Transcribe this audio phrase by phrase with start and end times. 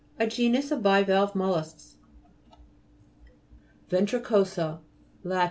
[0.19, 1.97] A genus of bivalve mol lusks.
[3.89, 4.79] VENTRICO'SA
[5.23, 5.39] Lat.